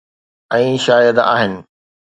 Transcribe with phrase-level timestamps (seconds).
[0.57, 1.53] ۽ شايد آهن.